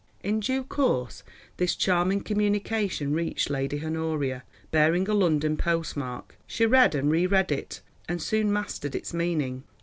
[0.23, 1.21] In due course
[1.57, 6.37] this charming communication reached Lady Honoria, bearing a London post mark.
[6.47, 9.63] She read and re read it, and soon mastered its meaning.